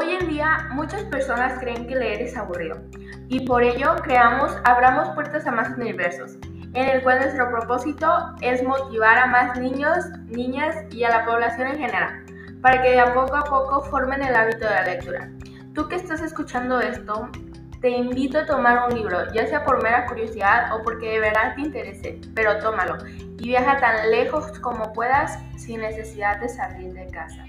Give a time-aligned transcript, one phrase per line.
[0.00, 2.80] Hoy en día muchas personas creen que leer es aburrido
[3.26, 6.36] y por ello creamos Abramos Puertas a Más Universos,
[6.74, 8.06] en el cual nuestro propósito
[8.40, 12.24] es motivar a más niños, niñas y a la población en general,
[12.62, 15.30] para que de a poco a poco formen el hábito de la lectura.
[15.74, 17.28] Tú que estás escuchando esto,
[17.80, 21.56] te invito a tomar un libro, ya sea por mera curiosidad o porque de verdad
[21.56, 22.98] te interese, pero tómalo
[23.40, 27.42] y viaja tan lejos como puedas sin necesidad de salir de casa.